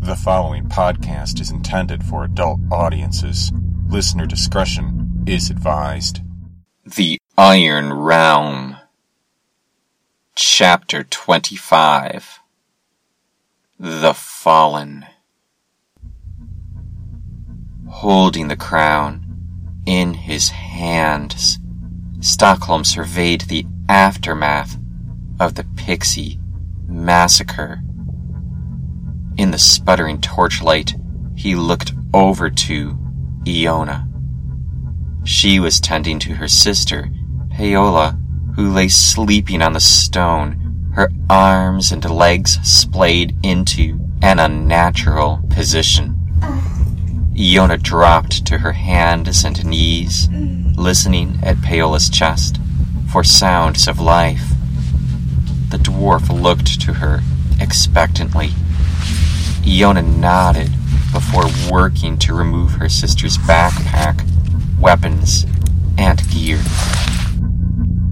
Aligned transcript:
The 0.00 0.16
following 0.16 0.68
podcast 0.68 1.40
is 1.40 1.50
intended 1.50 2.04
for 2.04 2.24
adult 2.24 2.60
audiences. 2.70 3.52
Listener 3.88 4.26
discretion 4.26 5.24
is 5.26 5.50
advised. 5.50 6.20
The 6.84 7.18
Iron 7.36 7.92
Realm. 7.92 8.76
Chapter 10.34 11.02
25 11.02 12.40
The 13.78 14.14
Fallen. 14.14 15.06
Holding 17.88 18.48
the 18.48 18.56
crown 18.56 19.82
in 19.86 20.14
his 20.14 20.50
hands, 20.50 21.58
Stockholm 22.20 22.84
surveyed 22.84 23.42
the 23.42 23.66
aftermath 23.88 24.76
of 25.40 25.54
the 25.54 25.64
Pixie 25.76 26.38
massacre. 26.86 27.82
In 29.38 29.50
the 29.50 29.58
sputtering 29.58 30.20
torchlight, 30.20 30.94
he 31.34 31.54
looked 31.54 31.92
over 32.14 32.48
to 32.48 32.98
Iona. 33.46 34.08
She 35.24 35.60
was 35.60 35.78
tending 35.78 36.18
to 36.20 36.34
her 36.36 36.48
sister, 36.48 37.10
Paola, 37.50 38.18
who 38.54 38.72
lay 38.72 38.88
sleeping 38.88 39.60
on 39.60 39.74
the 39.74 39.80
stone, 39.80 40.90
her 40.94 41.10
arms 41.28 41.92
and 41.92 42.02
legs 42.08 42.58
splayed 42.62 43.36
into 43.42 44.00
an 44.22 44.38
unnatural 44.38 45.42
position. 45.50 46.14
Iona 47.38 47.76
dropped 47.76 48.46
to 48.46 48.58
her 48.58 48.72
hands 48.72 49.44
and 49.44 49.62
knees, 49.66 50.30
listening 50.76 51.38
at 51.42 51.60
Paola's 51.60 52.08
chest 52.08 52.58
for 53.12 53.22
sounds 53.22 53.86
of 53.86 54.00
life. 54.00 54.48
The 55.68 55.76
dwarf 55.76 56.30
looked 56.30 56.80
to 56.82 56.94
her 56.94 57.20
expectantly. 57.60 58.52
Iona 59.66 60.02
nodded 60.02 60.70
before 61.12 61.46
working 61.70 62.18
to 62.18 62.34
remove 62.34 62.72
her 62.74 62.88
sister's 62.88 63.36
backpack, 63.36 64.24
weapons, 64.78 65.44
and 65.98 66.22
gear. 66.30 66.62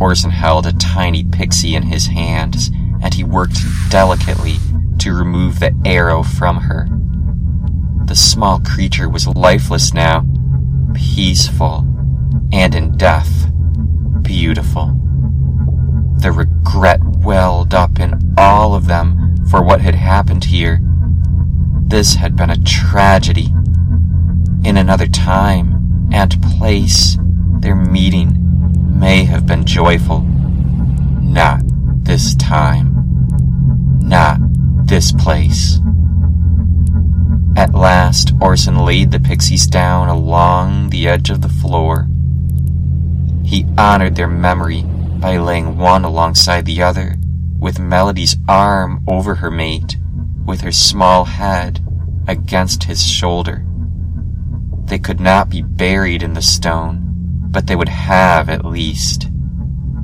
Orson 0.00 0.33
held 0.33 0.66
a 0.66 0.72
tiny 0.72 1.22
pixie 1.22 1.77
in 1.77 1.84
his 1.84 2.06
hands, 2.08 2.70
and 3.00 3.14
he 3.14 3.22
worked 3.22 3.58
delicately 3.88 4.56
to 4.98 5.14
remove 5.14 5.61
the 5.61 5.72
arrow 5.84 6.24
from 6.24 6.56
her. 6.56 6.88
The 8.06 8.16
small 8.16 8.58
creature 8.58 9.08
was 9.08 9.28
lifeless 9.28 9.94
now, 9.94 10.27
peaceful, 10.92 11.86
and 12.52 12.74
in 12.74 12.96
death, 12.96 13.48
beautiful. 14.22 14.86
The 16.16 16.33
regret 16.33 17.00
welled 17.05 17.74
up 17.74 18.00
in 18.00 18.34
all 18.36 18.74
of 18.74 18.86
them 18.86 19.36
for 19.48 19.62
what 19.62 19.80
had 19.80 19.94
happened 19.94 20.44
here 20.44 20.80
this 21.86 22.14
had 22.14 22.34
been 22.34 22.50
a 22.50 22.56
tragedy. 22.64 23.48
In 24.64 24.77
another 24.77 25.06
time 25.06 26.08
and 26.12 26.42
place, 26.42 27.18
their 27.60 27.74
meeting 27.77 28.98
may 28.98 29.24
have 29.24 29.46
been 29.46 29.64
joyful. 29.64 30.20
Not 31.20 31.60
this 32.05 32.34
time. 32.36 32.90
Not 34.00 34.38
this 34.86 35.12
place. 35.12 35.78
At 37.56 37.74
last, 37.74 38.32
Orson 38.40 38.84
laid 38.84 39.12
the 39.12 39.20
pixies 39.20 39.66
down 39.66 40.08
along 40.08 40.90
the 40.90 41.06
edge 41.06 41.30
of 41.30 41.42
the 41.42 41.48
floor. 41.48 42.08
He 43.44 43.66
honored 43.78 44.16
their 44.16 44.28
memory 44.28 44.82
by 44.82 45.36
laying 45.36 45.77
one 45.77 46.05
alongside 46.05 46.64
the 46.64 46.82
other, 46.82 47.16
with 47.58 47.78
Melody's 47.78 48.36
arm 48.48 49.05
over 49.06 49.36
her 49.36 49.50
mate 49.50 49.96
with 50.44 50.60
her 50.60 50.72
small 50.72 51.24
head 51.24 51.80
against 52.26 52.84
his 52.84 53.06
shoulder. 53.06 53.64
They 54.86 54.98
could 54.98 55.20
not 55.20 55.48
be 55.48 55.62
buried 55.62 56.22
in 56.22 56.34
the 56.34 56.42
stone, 56.42 57.00
but 57.50 57.66
they 57.66 57.76
would 57.76 57.88
have 57.88 58.48
at 58.48 58.64
least 58.64 59.28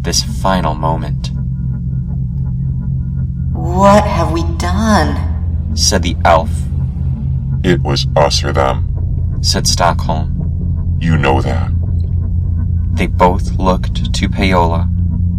this 0.01 0.23
final 0.43 0.75
moment. 0.75 1.31
What 3.53 4.05
have 4.05 4.33
we 4.33 4.43
done? 4.57 5.77
said 5.77 6.03
the 6.03 6.17
elf. 6.25 6.51
It 7.63 7.83
was 7.83 8.07
us 8.17 8.43
or 8.43 8.53
them. 8.53 9.39
said 9.43 9.67
Stockholm. 9.67 10.99
You 11.01 11.17
know 11.17 11.41
that. 11.43 11.71
They 12.93 13.07
both 13.07 13.59
looked 13.59 14.15
to 14.15 14.29
Paola, 14.29 14.85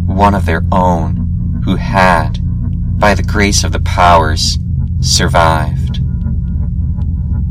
one 0.06 0.34
of 0.34 0.46
their 0.46 0.64
own, 0.72 1.60
who 1.64 1.76
had, 1.76 2.38
by 2.98 3.14
the 3.14 3.22
grace 3.22 3.64
of 3.64 3.72
the 3.72 3.80
powers, 3.80 4.58
survived. 5.02 6.00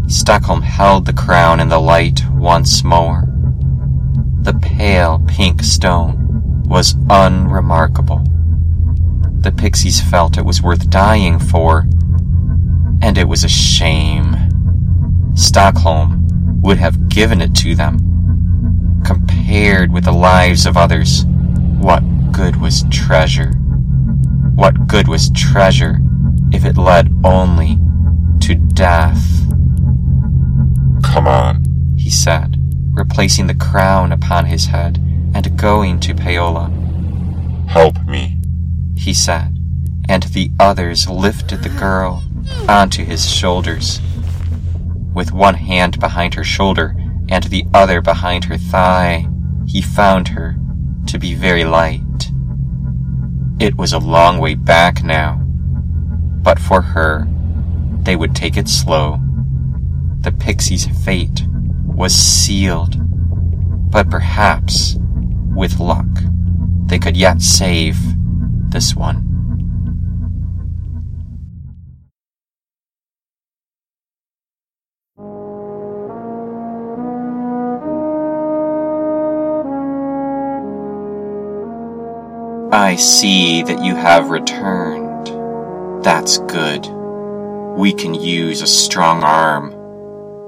Stockholm 0.08 0.62
held 0.62 1.06
the 1.06 1.14
crown 1.14 1.60
in 1.60 1.68
the 1.68 1.80
light 1.80 2.22
once 2.32 2.84
more. 2.84 3.26
The 4.42 4.54
pale 4.54 5.22
pink 5.28 5.62
stone 5.62 6.64
was 6.66 6.96
unremarkable. 7.10 8.24
The 9.42 9.52
pixies 9.52 10.00
felt 10.00 10.38
it 10.38 10.46
was 10.46 10.62
worth 10.62 10.90
dying 10.90 11.40
for, 11.40 11.88
and 13.02 13.18
it 13.18 13.28
was 13.28 13.44
a 13.44 13.50
shame. 13.50 14.38
Stockholm 15.36 16.28
would 16.62 16.78
have 16.78 17.10
given 17.10 17.42
it 17.42 17.54
to 17.56 17.76
them. 17.76 19.02
Compared 19.06 19.92
with 19.92 20.06
the 20.06 20.12
lives 20.14 20.66
of 20.66 20.78
others, 20.78 21.26
what 21.80 22.02
good 22.32 22.56
was 22.56 22.86
treasure? 22.90 23.52
What 24.56 24.88
good 24.88 25.08
was 25.08 25.32
treasure 25.32 26.00
if 26.52 26.66
it 26.66 26.78
led 26.78 27.14
only 27.24 27.78
to 28.42 28.56
death. 28.56 29.26
Come 31.04 31.28
on, 31.28 31.96
he 31.98 32.10
said, 32.10 32.58
replacing 32.92 33.48
the 33.48 33.56
crown 33.56 34.12
upon 34.12 34.46
his 34.46 34.66
head 34.66 34.98
and 35.34 35.58
going 35.58 36.00
to 36.02 36.14
Paola. 36.14 36.70
Help 37.68 38.06
me, 38.06 38.40
he 38.96 39.14
said, 39.14 39.58
and 40.10 40.24
the 40.24 40.52
others 40.60 41.10
lifted 41.10 41.64
the 41.64 41.70
girl 41.70 42.24
onto 42.68 43.04
his 43.06 43.30
shoulders. 43.30 44.02
With 45.14 45.32
one 45.32 45.56
hand 45.56 46.00
behind 46.00 46.34
her 46.36 46.44
shoulder 46.44 46.96
and 47.30 47.44
the 47.46 47.66
other 47.74 48.02
behind 48.02 48.46
her 48.46 48.58
thigh, 48.58 49.28
he 49.68 49.82
found 49.82 50.30
her 50.30 50.58
to 51.08 51.18
be 51.18 51.34
very 51.34 51.64
light. 51.64 52.02
It 53.60 53.78
was 53.78 53.94
a 53.94 54.00
long 54.00 54.40
way 54.40 54.56
back 54.56 55.04
now, 55.04 55.42
but 56.42 56.60
for 56.60 56.82
her, 56.82 57.28
they 58.04 58.16
would 58.16 58.36
take 58.36 58.58
it 58.58 58.68
slow. 58.68 59.20
The 60.22 60.32
pixie's 60.32 60.88
fate 61.06 61.44
was 61.86 62.14
sealed, 62.14 62.96
but 63.92 64.10
perhaps, 64.10 64.98
with 65.56 65.80
luck, 65.80 66.08
they 66.88 67.00
could 67.00 67.16
yet 67.18 67.42
save 67.42 67.98
this 68.72 68.96
one. 68.96 69.28
I 82.74 82.96
see 82.96 83.64
that 83.64 83.84
you 83.84 83.96
have 83.96 84.30
returned. 84.30 85.01
That's 86.04 86.40
good. 86.40 86.88
We 87.78 87.94
can 87.94 88.16
use 88.16 88.64
a 88.64 88.68
strong 88.68 89.24
arm 89.24 89.74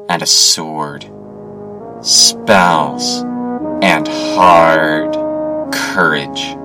and 0.10 0.22
a 0.22 0.26
sword, 0.26 1.04
spells, 2.02 3.22
and 3.84 4.08
hard 4.08 5.14
courage. 5.72 6.56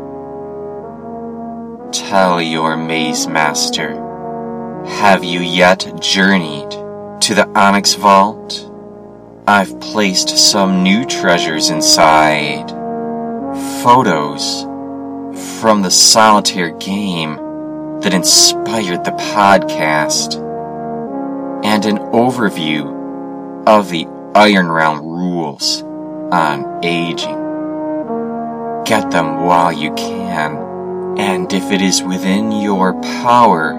Tell 1.93 2.41
your 2.41 2.79
maze 2.79 3.27
master, 3.27 3.91
have 5.01 5.23
you 5.23 5.41
yet 5.41 6.01
journeyed 6.01 6.71
to 6.71 7.35
the 7.35 7.47
Onyx 7.55 7.95
Vault? 7.95 8.71
I've 9.47 9.79
placed 9.81 10.31
some 10.31 10.83
new 10.83 11.05
treasures 11.05 11.69
inside. 11.69 12.71
Photos 13.83 14.63
from 15.61 15.83
the 15.83 15.91
solitaire 15.91 16.71
game 16.79 17.39
that 18.09 18.15
inspired 18.15 19.05
the 19.05 19.11
podcast, 19.35 20.37
and 21.63 21.85
an 21.85 21.99
overview 21.99 23.67
of 23.67 23.91
the 23.91 24.07
Iron 24.35 24.73
Realm 24.73 25.01
rules 25.01 25.83
on 25.83 26.83
aging. 26.83 27.37
Get 28.87 29.11
them 29.11 29.45
while 29.45 29.75
you 29.75 29.93
can, 29.93 31.19
and 31.19 31.53
if 31.53 31.71
it 31.71 31.83
is 31.83 32.03
within 32.03 32.51
your 32.51 32.95
power, 33.23 33.75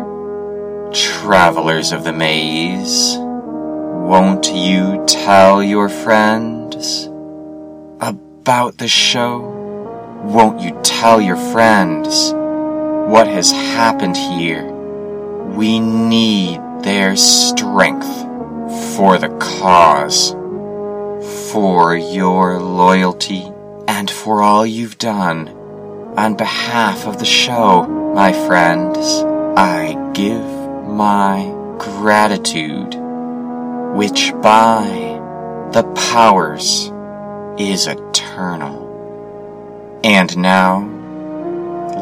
travelers 0.94 1.92
of 1.92 2.04
the 2.04 2.14
maze, 2.14 3.16
won't 3.18 4.54
you 4.54 5.04
tell 5.08 5.64
your 5.64 5.90
friends 5.90 7.06
about 8.00 8.78
the 8.78 8.88
show? 8.88 9.40
Won't 10.24 10.62
you 10.62 10.80
tell 10.84 11.20
your 11.20 11.38
friends? 11.52 12.36
What 13.10 13.26
has 13.26 13.52
happened 13.52 14.16
here. 14.16 14.64
We 14.64 15.80
need 15.80 16.62
their 16.84 17.16
strength 17.16 18.06
for 18.96 19.18
the 19.18 19.36
cause, 19.40 20.34
for 21.52 21.96
your 21.96 22.60
loyalty, 22.62 23.52
and 23.88 24.12
for 24.12 24.44
all 24.44 24.64
you've 24.64 25.00
done. 25.00 25.50
On 26.18 26.36
behalf 26.36 27.08
of 27.08 27.18
the 27.18 27.26
show, 27.26 27.88
my 28.14 28.32
friends, 28.32 29.24
I 29.58 30.12
give 30.14 30.46
my 30.88 31.52
gratitude, 31.80 32.94
which 33.96 34.34
by 34.44 34.84
the 35.72 35.84
powers 36.12 36.92
is 37.58 37.88
eternal. 37.88 38.86
And 40.04 40.38
now, 40.38 40.99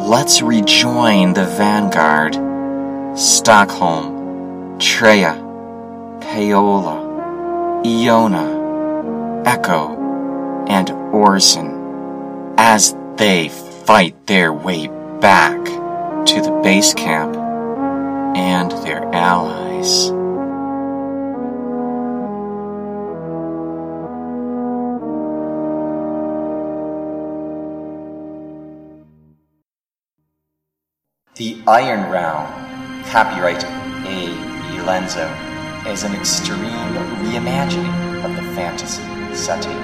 let's 0.07 0.41
rejoin 0.41 1.33
the 1.33 1.45
vanguard. 1.45 2.33
Stockholm, 3.19 4.79
Treya, 4.79 5.35
Paola, 6.21 7.81
Iona, 7.85 9.43
Echo, 9.45 10.65
and 10.69 10.89
Orson 11.13 12.55
as 12.57 12.95
they 13.17 13.49
fight 13.49 14.15
their 14.27 14.53
way 14.53 14.87
back 15.19 15.57
to 16.25 16.41
the 16.41 16.61
base 16.63 16.93
camp 16.93 17.35
and 18.37 18.71
their 18.85 19.03
allies. 19.13 20.16
Iron 31.67 32.09
Realm, 32.09 32.47
copyright 33.11 33.63
A. 33.65 33.67
Elenzo, 34.77 35.27
is 35.85 36.03
an 36.03 36.15
extreme 36.15 36.61
reimagining 36.61 38.23
of 38.23 38.33
the 38.37 38.43
fantasy 38.55 39.03
setting 39.35 39.75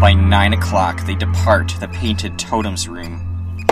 By 0.01 0.15
9 0.15 0.55
o'clock, 0.55 1.05
they 1.05 1.15
depart 1.15 1.75
the 1.79 1.89
painted 1.89 2.39
totems 2.39 2.89
room. 2.89 3.67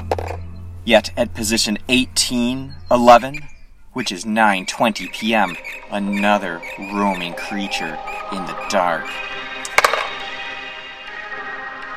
Yet 0.85 1.11
at 1.17 1.33
position 1.33 1.79
1811, 1.87 3.49
which 3.95 4.13
is 4.13 4.27
9:20 4.27 5.11
p.m., 5.15 5.57
another 5.91 6.61
roaming 6.93 7.33
creature 7.33 7.99
in 8.31 8.45
the 8.45 8.57
dark. 8.69 9.07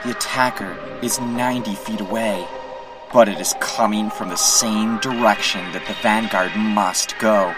The 0.06 0.12
attacker 0.12 0.78
is 1.02 1.20
90 1.20 1.76
feet 1.76 2.00
away, 2.00 2.48
but 3.14 3.30
it 3.30 3.40
is 3.40 3.54
coming 3.60 4.10
from 4.10 4.30
the 4.30 4.36
same 4.36 4.98
direction 4.98 5.72
that 5.72 5.86
the 5.88 5.94
vanguard 6.02 6.52
must 6.56 7.18
go. 7.20 7.54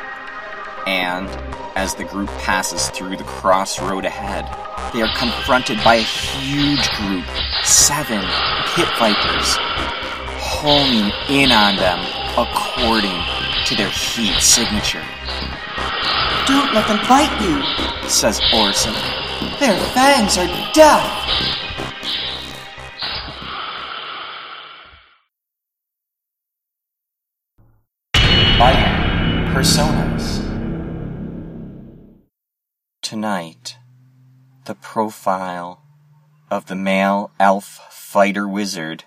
And 0.85 1.27
as 1.75 1.95
the 1.95 2.03
group 2.03 2.29
passes 2.43 2.89
through 2.89 3.15
the 3.15 3.23
crossroad 3.23 4.03
ahead, 4.05 4.45
they 4.93 5.01
are 5.01 5.15
confronted 5.17 5.81
by 5.83 5.95
a 5.95 6.01
huge 6.01 6.91
group, 7.00 7.25
seven 7.63 8.21
pit 8.75 8.89
vipers, 9.00 9.55
homing 10.43 11.12
in 11.29 11.51
on 11.51 11.77
them 11.77 12.00
according 12.38 13.17
to 13.65 13.75
their 13.75 13.89
heat 13.89 14.38
signature, 14.39 15.03
Don't 16.45 16.74
let 16.74 16.88
them 16.88 17.00
bite 17.07 17.33
you. 17.41 18.09
says 18.09 18.39
Orson. 18.53 18.93
Their 19.59 19.77
fangs 19.95 20.38
are 20.38 20.47
death. 20.74 21.54
Tonight, 33.25 33.79
the 34.65 34.75
profile 34.75 35.82
of 36.51 36.67
the 36.67 36.75
male 36.75 37.32
elf 37.39 37.65
fighter 37.89 38.48
wizard, 38.48 39.05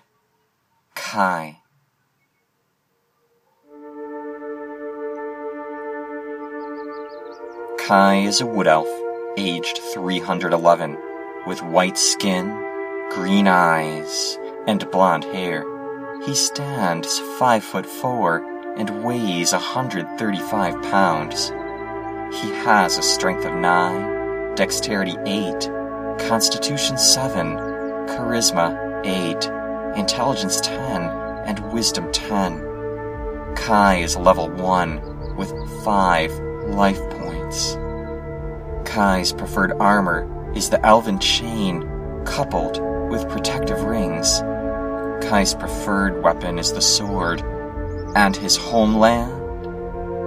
Kai. 0.93 1.59
Kai 7.77 8.15
is 8.15 8.41
a 8.41 8.45
wood 8.45 8.67
elf, 8.67 8.89
aged 9.37 9.77
311, 9.93 10.97
with 11.47 11.63
white 11.63 11.97
skin, 11.97 12.49
green 13.11 13.47
eyes, 13.47 14.37
and 14.67 14.91
blonde 14.91 15.23
hair. 15.23 15.63
He 16.25 16.35
stands 16.35 17.19
5 17.39 17.63
foot 17.63 17.85
4 17.85 18.75
and 18.75 19.01
weighs 19.01 19.53
135 19.53 20.73
pounds. 20.91 21.53
He 22.31 22.51
has 22.51 22.97
a 22.97 23.01
strength 23.01 23.43
of 23.43 23.55
9, 23.55 24.53
dexterity 24.53 25.15
8, 25.25 25.67
constitution 26.27 26.95
7, 26.95 27.55
charisma 28.05 29.03
8, 29.03 29.97
intelligence 29.97 30.61
10, 30.61 30.77
and 31.47 31.73
wisdom 31.73 32.11
10. 32.11 33.55
Kai 33.55 33.95
is 33.95 34.15
level 34.15 34.47
1 34.47 35.35
with 35.37 35.51
5 35.83 36.31
life 36.69 37.01
points. 37.09 37.75
Kai's 38.85 39.33
preferred 39.33 39.73
armor 39.79 40.53
is 40.55 40.69
the 40.69 40.85
elven 40.85 41.17
chain 41.19 41.81
coupled 42.25 42.79
with 43.09 43.27
protective 43.29 43.81
rings. 43.81 44.41
Kai's 45.27 45.55
preferred 45.55 46.21
weapon 46.21 46.59
is 46.59 46.73
the 46.73 46.81
sword, 46.81 47.41
and 48.15 48.35
his 48.35 48.55
homeland, 48.55 49.31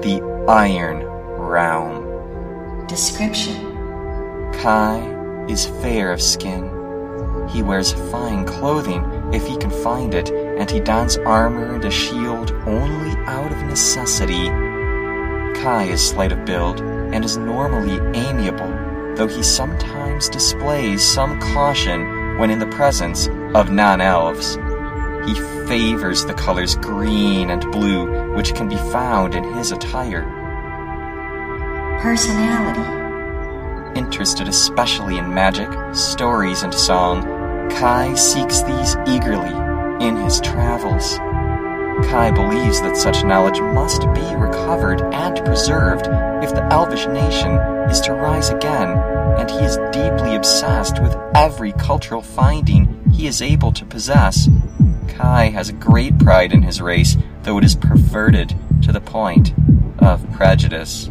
the 0.03 0.21
Iron 0.49 1.12
Realm. 1.53 2.87
Description 2.87 3.75
Kai 4.63 5.45
is 5.51 5.67
fair 5.83 6.11
of 6.11 6.23
skin. 6.23 6.65
He 7.51 7.63
wears 7.63 7.93
fine 8.11 8.47
clothing 8.47 9.05
if 9.35 9.47
he 9.47 9.59
can 9.59 9.69
find 9.69 10.15
it, 10.15 10.31
and 10.31 10.71
he 10.71 10.81
dons 10.81 11.19
armor 11.19 11.75
and 11.75 11.85
a 11.85 11.91
shield 11.91 12.53
only 12.65 13.11
out 13.27 13.53
of 13.53 13.63
necessity. 13.65 14.49
Kai 15.61 15.89
is 15.91 16.09
slight 16.09 16.33
of 16.33 16.47
build 16.47 16.81
and 16.81 17.23
is 17.23 17.37
normally 17.37 17.99
amiable, 18.19 18.73
though 19.15 19.29
he 19.29 19.43
sometimes 19.43 20.31
displays 20.31 21.07
some 21.07 21.39
caution 21.39 22.39
when 22.39 22.51
in 22.51 22.61
the 22.61 22.75
presence 22.79 23.29
of 23.55 23.71
non 23.71 24.01
elves. 24.01 24.55
He 25.27 25.35
favors 25.69 26.25
the 26.25 26.33
colors 26.33 26.77
green 26.77 27.51
and 27.51 27.71
blue, 27.71 28.33
which 28.33 28.55
can 28.55 28.71
be 28.71 28.77
found 28.91 29.35
in 29.35 29.45
his 29.53 29.71
attire. 29.71 30.42
Personality 32.03 32.81
Interested 33.97 34.49
especially 34.49 35.19
in 35.19 35.33
magic, 35.33 35.69
stories, 35.95 36.65
and 36.65 36.75
song, 36.75 37.23
Kai 37.71 38.15
seeks 38.15 38.61
these 38.63 38.97
eagerly 39.07 39.55
in 40.05 40.17
his 40.17 40.41
travels. 40.41 41.19
Kai 42.11 42.33
believes 42.33 42.81
that 42.81 42.97
such 42.97 43.23
knowledge 43.23 43.61
must 43.61 44.01
be 44.15 44.35
recovered 44.35 45.01
and 45.15 45.45
preserved 45.45 46.09
if 46.43 46.53
the 46.53 46.67
elvish 46.73 47.07
nation 47.07 47.53
is 47.89 48.01
to 48.01 48.15
rise 48.15 48.51
again, 48.51 48.99
and 49.39 49.49
he 49.49 49.59
is 49.59 49.77
deeply 49.93 50.35
obsessed 50.35 51.01
with 51.01 51.17
every 51.37 51.71
cultural 51.71 52.21
finding 52.21 53.01
he 53.13 53.29
is 53.29 53.41
able 53.41 53.71
to 53.71 53.85
possess. 53.85 54.49
Kai 55.07 55.51
has 55.51 55.71
great 55.71 56.19
pride 56.19 56.53
in 56.53 56.63
his 56.63 56.81
race, 56.83 57.17
though 57.45 57.59
it 57.59 57.65
is 57.65 57.77
perverted 57.77 58.57
to 58.83 58.91
the 58.91 59.01
point 59.01 59.55
of 60.01 60.29
prejudice. 60.33 61.09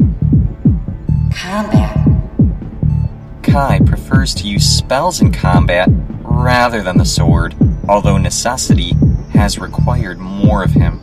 Combat 1.34 1.98
Kai 3.42 3.80
prefers 3.84 4.34
to 4.36 4.46
use 4.46 4.64
spells 4.64 5.20
in 5.20 5.32
combat 5.32 5.88
rather 6.22 6.82
than 6.82 6.96
the 6.96 7.04
sword, 7.04 7.54
although 7.88 8.16
necessity 8.16 8.92
has 9.32 9.58
required 9.58 10.18
more 10.18 10.62
of 10.62 10.70
him. 10.70 11.00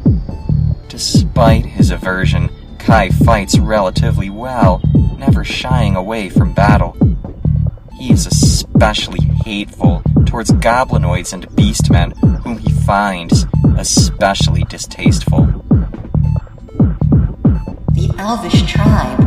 Despite 0.87 1.65
his 1.65 1.91
aversion, 1.91 2.49
Kai 2.79 3.09
fights 3.09 3.59
relatively 3.59 4.29
well, 4.29 4.81
never 5.17 5.43
shying 5.43 5.95
away 5.95 6.29
from 6.29 6.53
battle. 6.53 6.95
He 7.93 8.11
is 8.11 8.25
especially 8.25 9.21
hateful 9.45 10.01
towards 10.25 10.51
goblinoids 10.51 11.33
and 11.33 11.47
beastmen, 11.49 12.17
whom 12.43 12.57
he 12.57 12.71
finds 12.71 13.45
especially 13.77 14.63
distasteful. 14.63 15.45
The 17.93 18.13
Elvish 18.17 18.71
tribe 18.71 19.18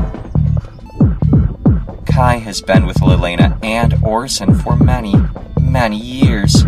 Kai 2.13 2.37
has 2.37 2.61
been 2.61 2.85
with 2.85 2.99
Lilena 2.99 3.59
and 3.63 3.95
Orson 4.05 4.55
for 4.55 4.77
many, 4.77 5.15
many 5.59 5.97
years. 5.97 6.63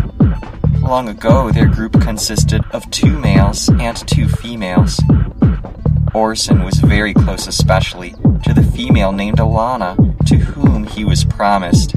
Long 0.81 1.07
ago, 1.07 1.51
their 1.51 1.67
group 1.67 2.01
consisted 2.01 2.63
of 2.71 2.89
two 2.89 3.19
males 3.19 3.69
and 3.69 3.95
two 4.07 4.27
females. 4.27 4.99
Orson 6.15 6.63
was 6.63 6.79
very 6.79 7.13
close, 7.13 7.45
especially 7.45 8.15
to 8.43 8.55
the 8.55 8.67
female 8.75 9.11
named 9.11 9.37
Alana, 9.37 9.95
to 10.25 10.35
whom 10.37 10.87
he 10.87 11.05
was 11.05 11.23
promised. 11.23 11.93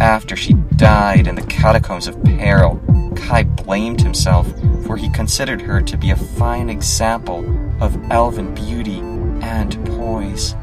After 0.00 0.34
she 0.34 0.54
died 0.76 1.26
in 1.26 1.34
the 1.34 1.42
catacombs 1.42 2.06
of 2.06 2.22
peril, 2.24 2.80
Kai 3.14 3.42
blamed 3.42 4.00
himself, 4.00 4.50
for 4.86 4.96
he 4.96 5.10
considered 5.10 5.60
her 5.60 5.82
to 5.82 5.98
be 5.98 6.12
a 6.12 6.16
fine 6.16 6.70
example 6.70 7.44
of 7.82 7.98
elven 8.10 8.54
beauty 8.54 9.00
and 9.42 9.84
poise. 9.84 10.54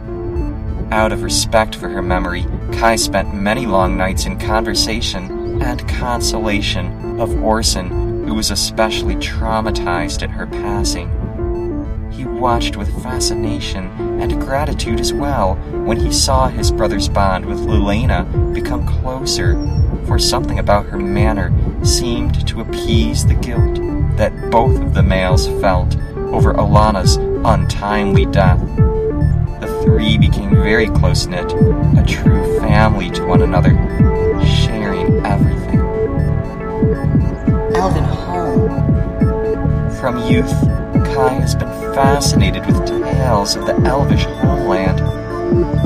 Out 0.91 1.11
of 1.11 1.23
respect 1.23 1.75
for 1.75 1.89
her 1.89 2.01
memory, 2.01 2.45
Kai 2.73 2.95
spent 2.95 3.33
many 3.33 3.65
long 3.65 3.97
nights 3.97 4.25
in 4.25 4.37
conversation 4.37 5.61
and 5.61 5.87
consolation 5.89 7.19
of 7.19 7.41
Orson, 7.43 8.25
who 8.25 8.35
was 8.35 8.51
especially 8.51 9.15
traumatized 9.15 10.21
at 10.21 10.29
her 10.29 10.45
passing. 10.45 11.09
He 12.11 12.23
watched 12.23 12.77
with 12.77 13.03
fascination 13.03 13.87
and 14.21 14.39
gratitude 14.39 14.99
as 14.99 15.11
well 15.11 15.55
when 15.85 15.97
he 15.97 16.11
saw 16.11 16.47
his 16.47 16.71
brother's 16.71 17.09
bond 17.09 17.45
with 17.45 17.59
Lilena 17.59 18.53
become 18.53 18.85
closer, 18.85 19.55
for 20.05 20.19
something 20.19 20.59
about 20.59 20.85
her 20.85 20.99
manner 20.99 21.51
seemed 21.83 22.47
to 22.47 22.61
appease 22.61 23.25
the 23.25 23.33
guilt 23.33 23.79
that 24.17 24.51
both 24.51 24.79
of 24.79 24.93
the 24.93 25.03
males 25.03 25.47
felt 25.59 25.97
over 26.15 26.53
Alana's 26.53 27.17
untimely 27.17 28.25
death 28.27 28.61
three 29.85 30.17
became 30.17 30.49
very 30.49 30.87
close 30.87 31.27
knit, 31.27 31.45
a 31.53 32.03
true 32.05 32.59
family 32.59 33.11
to 33.11 33.23
one 33.23 33.43
another, 33.43 33.71
sharing 34.43 35.23
everything. 35.25 35.79
Elven 37.75 38.03
home. 38.03 38.69
From 39.91 40.17
youth, 40.27 40.51
Kai 41.13 41.33
has 41.33 41.55
been 41.55 41.69
fascinated 41.93 42.65
with 42.65 42.85
tales 42.87 43.55
of 43.55 43.67
the 43.67 43.75
elvish 43.85 44.25
homeland. 44.25 44.99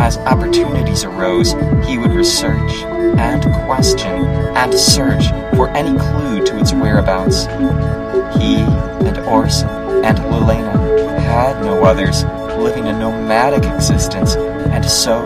As 0.01 0.17
opportunities 0.19 1.03
arose, 1.03 1.51
he 1.85 1.97
would 1.97 2.11
research 2.11 2.71
and 3.19 3.43
question 3.65 4.25
and 4.55 4.73
search 4.73 5.27
for 5.55 5.67
any 5.69 5.97
clue 5.99 6.45
to 6.45 6.57
its 6.57 6.71
whereabouts. 6.71 7.45
He 8.37 8.55
and 9.05 9.17
Orson 9.27 9.69
and 10.05 10.17
Lilena 10.17 11.19
had 11.19 11.61
no 11.61 11.83
others 11.83 12.23
living 12.59 12.87
a 12.87 12.99
nomadic 12.99 13.63
existence, 13.63 14.35
and 14.35 14.83
so, 14.83 15.19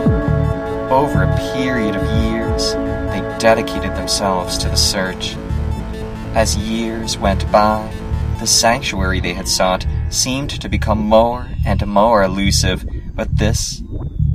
over 0.90 1.24
a 1.24 1.36
period 1.54 1.96
of 1.96 2.02
years, 2.30 2.74
they 3.12 3.38
dedicated 3.38 3.94
themselves 3.96 4.56
to 4.58 4.68
the 4.68 4.76
search. 4.76 5.34
As 6.34 6.56
years 6.56 7.18
went 7.18 7.50
by, 7.50 7.92
the 8.38 8.46
sanctuary 8.46 9.20
they 9.20 9.34
had 9.34 9.48
sought 9.48 9.84
seemed 10.10 10.50
to 10.60 10.68
become 10.68 10.98
more 10.98 11.48
and 11.66 11.84
more 11.86 12.22
elusive, 12.22 12.84
but 13.14 13.36
this 13.36 13.82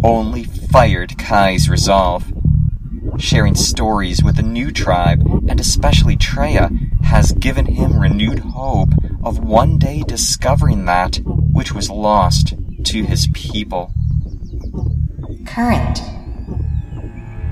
only 0.03 0.43
fired 0.43 1.17
Kai's 1.17 1.69
resolve. 1.69 2.33
Sharing 3.17 3.55
stories 3.55 4.23
with 4.23 4.35
the 4.35 4.43
new 4.43 4.71
tribe, 4.71 5.21
and 5.47 5.59
especially 5.59 6.17
Treya, 6.17 6.69
has 7.03 7.31
given 7.31 7.65
him 7.65 7.99
renewed 7.99 8.39
hope 8.39 8.89
of 9.23 9.39
one 9.39 9.77
day 9.77 10.03
discovering 10.05 10.85
that 10.85 11.19
which 11.25 11.73
was 11.73 11.89
lost 11.89 12.55
to 12.85 13.03
his 13.03 13.27
people. 13.33 13.93
Current. 15.45 16.01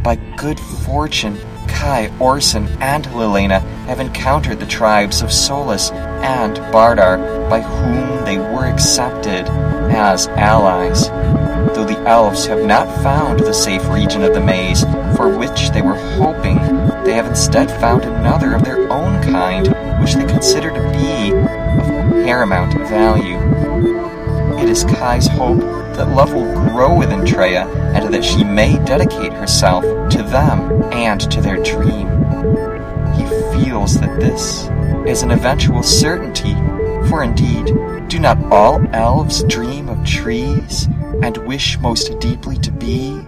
By 0.03 0.15
good 0.38 0.60
fortune, 0.60 1.38
Kai, 1.67 2.12
Orson, 2.19 2.67
and 2.79 3.05
Lilena 3.07 3.60
have 3.88 4.00
encountered 4.00 4.60
the 4.60 4.65
tribes 4.65 5.22
of 5.22 5.31
Solus 5.31 5.91
and 5.91 6.57
Bardar, 6.72 7.50
by 7.50 7.62
whom 7.62 8.25
they 8.25 8.38
were 8.38 8.65
accepted 8.65 9.48
as 9.91 10.27
allies. 10.29 11.10
Though 11.75 11.86
the 11.86 12.01
elves 12.07 12.46
have 12.48 12.65
not 12.65 12.88
found 13.03 13.39
the 13.39 13.53
safe 13.53 13.88
region 13.89 14.24
of 14.24 14.34
the 14.34 14.39
maze 14.39 14.84
for 15.15 15.38
which 15.38 15.72
they 15.72 15.81
were 15.81 16.00
hoping, 16.15 16.57
they 17.03 17.13
have 17.13 17.27
instead 17.27 17.69
found 17.69 18.03
another 18.03 18.53
of 18.53 18.63
their 18.63 18.91
own 18.91 19.22
kind, 19.22 19.67
which 20.01 20.15
they 20.15 20.25
consider 20.25 20.69
to 20.72 20.81
be 20.91 21.31
of 21.34 22.25
paramount 22.25 22.74
value. 22.88 23.37
It 24.57 24.69
is 24.69 24.83
Kai's 24.83 25.27
hope 25.27 25.59
that 25.59 26.09
love 26.09 26.33
will 26.33 26.51
grow 26.69 26.97
within 26.97 27.21
Treya 27.21 27.67
and 27.95 28.13
that 28.13 28.25
she 28.25 28.43
may 28.43 28.73
dedicate 28.85 29.33
herself 29.33 29.83
to 30.09 30.23
them 30.23 30.83
and 30.91 31.21
to 31.31 31.41
their 31.41 31.61
dream. 31.61 32.07
He 33.15 33.25
feels 33.53 33.99
that 33.99 34.19
this 34.19 34.67
is 35.07 35.21
an 35.21 35.31
eventual 35.31 35.83
certainty, 35.83 36.53
for 37.07 37.23
indeed, 37.23 37.67
do 38.09 38.19
not 38.19 38.43
all 38.51 38.83
elves 38.93 39.43
dream 39.43 39.89
of 39.89 40.05
trees 40.05 40.87
and 41.21 41.37
wish 41.37 41.77
most 41.79 42.19
deeply 42.19 42.57
to 42.57 42.71
be 42.71 43.21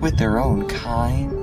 with 0.00 0.16
their 0.16 0.38
own 0.38 0.66
kind? 0.68 1.39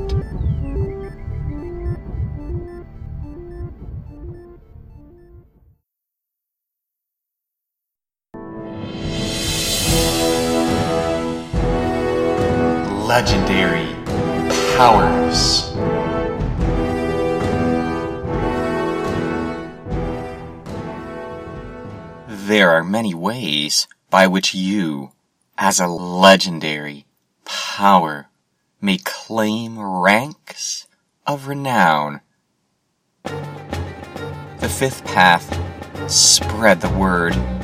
Legendary 13.07 13.87
powers. 14.75 15.71
There 22.27 22.69
are 22.69 22.83
many 22.83 23.13
ways 23.13 23.87
by 24.09 24.27
which 24.27 24.53
you, 24.53 25.13
as 25.57 25.79
a 25.79 25.87
legendary 25.87 27.05
power, 27.45 28.27
may 28.81 28.97
claim 28.97 29.79
ranks 29.79 30.87
of 31.25 31.47
renown. 31.47 32.19
The 33.23 34.69
fifth 34.69 35.05
path 35.05 35.47
spread 36.11 36.81
the 36.81 36.89
word. 36.89 37.56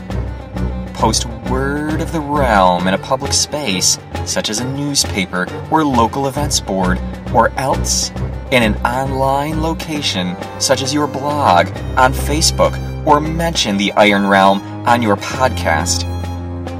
Post 1.03 1.25
word 1.51 1.99
of 1.99 2.13
the 2.13 2.19
realm 2.21 2.87
in 2.87 2.93
a 2.93 2.97
public 2.97 3.33
space, 3.33 3.99
such 4.23 4.49
as 4.49 4.61
a 4.61 4.73
newspaper 4.73 5.45
or 5.69 5.83
local 5.83 6.29
events 6.29 6.61
board, 6.61 6.97
or 7.33 7.49
else 7.59 8.09
in 8.51 8.63
an 8.63 8.73
online 8.85 9.61
location, 9.61 10.33
such 10.61 10.81
as 10.81 10.93
your 10.93 11.05
blog, 11.05 11.67
on 11.97 12.13
Facebook, 12.13 12.73
or 13.05 13.19
mention 13.19 13.75
the 13.75 13.91
Iron 13.97 14.25
Realm 14.25 14.61
on 14.87 15.01
your 15.01 15.17
podcast. 15.17 16.05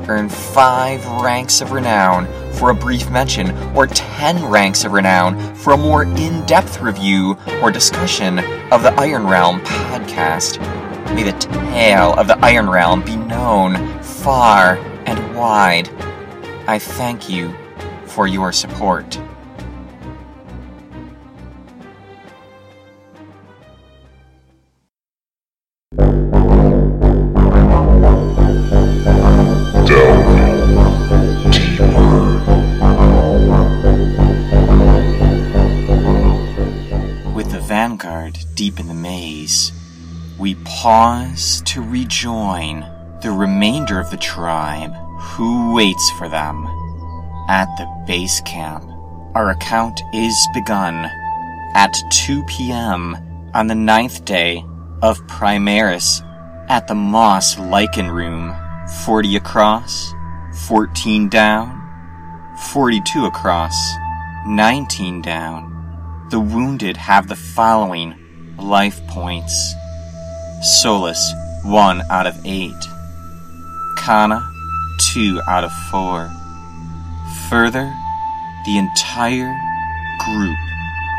Earn 0.08 0.30
5 0.30 1.06
ranks 1.22 1.60
of 1.60 1.74
renown 1.74 2.25
for 2.53 2.70
a 2.70 2.74
brief 2.74 3.10
mention, 3.10 3.51
or 3.75 3.88
10 3.88 4.46
ranks 4.46 4.86
of 4.86 4.94
renown 4.94 5.53
for 5.53 5.74
a 5.74 5.77
more 5.77 6.03
in 6.03 6.46
depth 6.46 6.80
review 6.80 7.38
or 7.62 7.72
discussion 7.72 8.39
of 8.72 8.84
the 8.84 8.94
Iron 8.98 9.27
Realm 9.27 9.60
podcast. 9.63 10.62
May 11.13 11.24
the 11.24 11.38
tale 11.38 12.13
of 12.13 12.27
the 12.27 12.38
Iron 12.39 12.70
Realm 12.70 13.03
be 13.03 13.18
known 13.18 14.01
far 14.24 14.77
and 15.06 15.36
wide. 15.36 15.89
I 16.65 16.80
thank 16.80 17.30
you 17.30 17.53
for 18.06 18.25
your 18.25 18.53
support. 18.53 19.20
With 37.36 37.51
the 37.51 37.62
vanguard 37.68 38.39
deep 38.56 38.80
in 38.80 38.88
the 38.88 38.94
maze, 38.94 39.74
we 40.39 40.56
pause 40.63 41.62
to 41.65 41.82
rejoin 41.82 42.86
the 43.24 43.32
remainder 43.32 44.01
of 44.01 44.12
the 44.12 44.18
tribe 44.18 44.94
who 45.18 45.74
waits 45.74 46.12
for 46.18 46.27
them. 46.27 46.68
At 47.48 47.74
the 47.77 47.88
base 48.06 48.42
camp, 48.42 48.84
our 49.34 49.51
account 49.51 50.01
is 50.13 50.36
begun 50.53 51.10
at 51.74 51.94
2 52.12 52.44
p.m. 52.44 53.15
on 53.53 53.68
the 53.68 53.75
ninth 53.75 54.25
day 54.25 54.65
of 55.01 55.25
Primaris 55.27 56.22
at 56.70 56.88
the 56.89 56.96
Moss 56.96 57.58
Lichen 57.58 58.12
Room, 58.12 58.53
40 59.06 59.38
across, 59.38 60.13
14 60.68 61.30
down, 61.30 61.80
42 62.74 63.25
across, 63.25 63.96
19 64.46 65.22
down. 65.22 66.27
The 66.30 66.42
wounded 66.42 66.98
have 66.98 67.30
the 67.30 67.38
following 67.38 68.56
life 68.58 69.00
points. 69.08 69.74
Solus, 70.62 71.34
1 71.63 72.01
out 72.10 72.27
of 72.27 72.36
8. 72.46 72.74
Kana, 74.05 74.51
2 75.13 75.41
out 75.48 75.63
of 75.63 75.72
4. 75.89 76.29
Further, 77.50 77.89
the 78.65 78.77
entire 78.77 79.57
group 80.25 80.57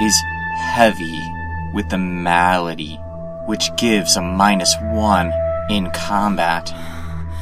is 0.02 0.14
heavy 0.58 1.18
with 1.72 1.88
the 1.88 1.96
malady, 1.96 2.96
which 3.46 3.74
gives 3.78 4.16
a 4.16 4.20
minus 4.20 4.76
1 4.82 5.32
in 5.70 5.90
combat. 5.92 6.70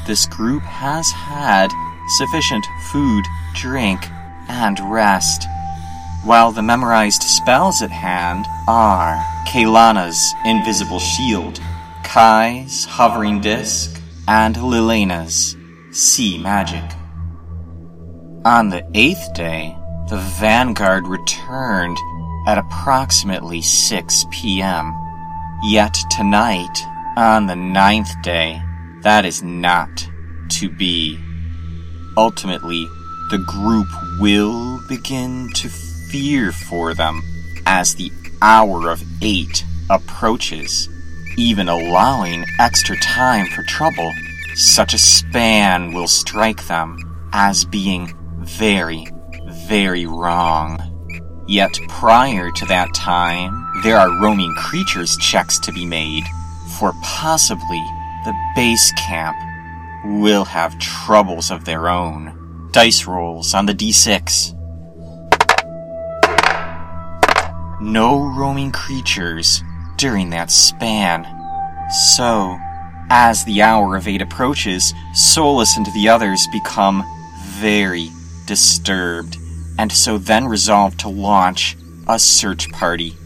This 0.07 0.27
group 0.27 0.63
has 0.63 1.11
had 1.11 1.73
sufficient 2.19 2.65
food, 2.93 3.25
drink, 3.57 3.99
and 4.49 4.79
rest. 4.93 5.45
While 6.23 6.53
the 6.53 6.63
memorized 6.63 7.25
spells 7.25 7.83
at 7.83 7.91
hand 7.91 8.47
are 8.69 9.17
Kaylana's 9.49 10.35
Invisible 10.45 11.01
Shield, 11.01 11.59
Kai's 12.05 12.85
Hovering 12.85 13.41
Disc, 13.41 13.92
and 14.29 14.57
Lilena's 14.57 15.57
Sea 15.93 16.39
Magic. 16.39 16.85
On 18.45 18.71
the 18.71 18.85
eighth 18.95 19.35
day, 19.35 19.77
the 20.09 20.19
Vanguard 20.41 21.07
returned 21.07 21.97
at 22.47 22.59
approximately 22.59 23.63
6 23.63 24.25
p.m. 24.31 24.95
Yet 25.65 25.97
tonight, 26.11 26.77
on 27.17 27.47
the 27.47 27.57
ninth 27.57 28.11
day, 28.23 28.61
that 29.03 29.25
is 29.25 29.43
not 29.43 30.09
to 30.51 30.69
be. 30.69 31.19
Ultimately, 32.17 32.85
the 33.31 33.39
group 33.39 33.87
will 34.21 34.81
begin 34.89 35.49
to 35.55 35.69
fear 36.11 36.53
for 36.53 36.95
them 36.95 37.23
as 37.65 37.95
the 37.95 38.13
hour 38.43 38.91
of 38.91 39.03
eight 39.23 39.65
approaches, 39.89 40.89
even 41.37 41.69
allowing 41.69 42.45
extra 42.59 42.97
time 43.01 43.47
for 43.47 43.63
trouble. 43.63 44.13
Such 44.55 44.95
a 44.95 44.99
span 44.99 45.93
will 45.93 46.09
strike 46.09 46.67
them 46.67 46.99
as 47.33 47.65
being 47.65 48.15
very, 48.41 49.07
very 49.69 50.07
wrong. 50.07 50.89
Yet 51.49 51.73
prior 51.89 52.51
to 52.51 52.67
that 52.67 52.95
time, 52.95 53.67
there 53.83 53.97
are 53.97 54.21
roaming 54.21 54.55
creatures 54.55 55.17
checks 55.19 55.59
to 55.61 55.73
be 55.73 55.85
made, 55.85 56.25
for 56.79 56.93
possibly 57.03 57.83
the 58.25 58.35
base 58.55 58.93
camp 58.93 59.37
will 60.05 60.45
have 60.45 60.79
troubles 60.79 61.51
of 61.51 61.65
their 61.65 61.89
own. 61.89 62.69
Dice 62.73 63.07
rolls 63.07 63.55
on 63.55 63.67
the 63.67 63.75
d6. 63.75 64.59
No 67.81 68.23
roaming 68.37 68.71
creatures 68.71 69.63
during 70.03 70.31
that 70.31 70.51
span. 70.51 71.25
So, 72.17 72.59
as 73.09 73.45
the 73.45 73.63
hour 73.63 73.95
of 73.95 74.09
eight 74.09 74.21
approaches, 74.21 74.93
Solus 75.15 75.77
and 75.77 75.87
the 75.95 76.09
others 76.09 76.45
become 76.51 77.05
very 77.61 78.09
disturbed, 78.45 79.37
and 79.79 79.93
so 79.93 80.19
then 80.19 80.47
resolve 80.49 80.97
to 80.99 81.09
launch 81.09 81.77
a 82.09 82.19
search 82.19 82.69
party. 82.73 83.17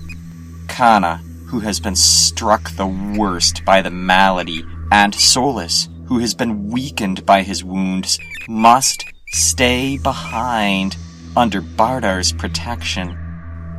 Kana, 0.68 1.16
who 1.46 1.60
has 1.60 1.80
been 1.80 1.96
struck 1.96 2.70
the 2.72 2.86
worst 2.86 3.64
by 3.64 3.80
the 3.80 3.90
malady, 3.90 4.62
and 4.92 5.14
Solus, 5.14 5.88
who 6.08 6.18
has 6.18 6.34
been 6.34 6.68
weakened 6.68 7.24
by 7.24 7.40
his 7.40 7.64
wounds, 7.64 8.18
must 8.48 9.02
stay 9.28 9.96
behind 9.96 10.98
under 11.38 11.62
Bardar's 11.62 12.32
protection. 12.32 13.16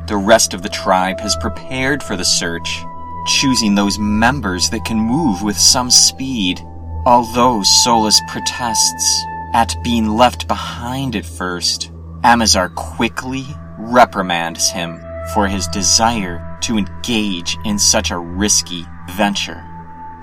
The 0.08 0.16
rest 0.16 0.52
of 0.52 0.62
the 0.62 0.68
tribe 0.68 1.20
has 1.20 1.36
prepared 1.36 2.02
for 2.02 2.16
the 2.16 2.24
search, 2.24 2.82
choosing 3.26 3.74
those 3.74 3.98
members 3.98 4.70
that 4.70 4.84
can 4.84 4.98
move 4.98 5.42
with 5.42 5.58
some 5.58 5.90
speed. 5.90 6.60
Although 7.06 7.62
Solus 7.62 8.20
protests 8.28 9.24
at 9.54 9.76
being 9.82 10.08
left 10.08 10.48
behind 10.48 11.16
at 11.16 11.24
first, 11.24 11.90
Amazar 12.24 12.70
quickly 12.70 13.44
reprimands 13.78 14.70
him 14.70 15.00
for 15.32 15.46
his 15.46 15.66
desire 15.68 16.58
to 16.62 16.76
engage 16.76 17.56
in 17.64 17.78
such 17.78 18.10
a 18.10 18.18
risky 18.18 18.84
venture. 19.12 19.64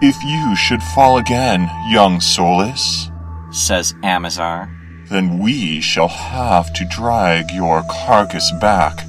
If 0.01 0.21
you 0.23 0.55
should 0.55 0.83
fall 0.83 1.17
again, 1.17 1.69
young 1.89 2.19
Solus, 2.19 3.09
says 3.51 3.95
Amazar, 4.03 4.69
then 5.09 5.39
we 5.39 5.79
shall 5.81 6.07
have 6.07 6.73
to 6.73 6.85
drag 6.89 7.51
your 7.51 7.83
carcass 7.89 8.51
back. 8.59 9.05